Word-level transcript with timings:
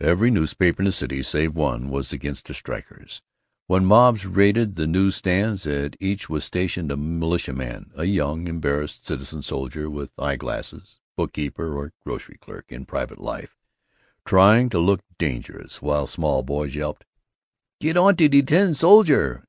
Every 0.00 0.30
newspaper 0.30 0.80
in 0.80 0.86
the 0.86 0.92
city, 0.92 1.22
save 1.22 1.54
one, 1.54 1.90
was 1.90 2.14
against 2.14 2.46
the 2.46 2.54
strikers. 2.54 3.20
When 3.66 3.84
mobs 3.84 4.24
raided 4.24 4.74
the 4.76 4.86
news 4.86 5.16
stands, 5.16 5.66
at 5.66 5.96
each 6.00 6.30
was 6.30 6.44
stationed 6.44 6.90
a 6.90 6.96
militiaman, 6.96 7.90
a 7.94 8.04
young, 8.06 8.48
embarrassed 8.48 9.04
citizen 9.06 9.42
soldier 9.42 9.90
with 9.90 10.12
eye 10.16 10.36
glasses, 10.36 10.98
bookkeeper 11.14 11.76
or 11.76 11.92
grocery 12.02 12.38
clerk 12.38 12.72
in 12.72 12.86
private 12.86 13.18
life, 13.20 13.58
trying 14.24 14.70
to 14.70 14.78
look 14.78 15.00
dangerous 15.18 15.82
while 15.82 16.06
small 16.06 16.42
boys 16.42 16.74
yelped, 16.74 17.04
"Get 17.82 17.98
onto 17.98 18.30
de 18.30 18.40
tin 18.40 18.74
soldier!" 18.74 19.42